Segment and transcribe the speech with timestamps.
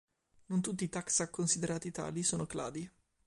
[0.47, 2.89] Non tutti i taxa considerati tali sono cladi.